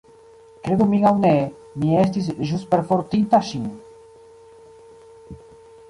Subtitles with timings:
[0.67, 1.33] Kredu min aŭ ne,
[1.83, 3.71] mi estis ĵus perfortinta ŝin.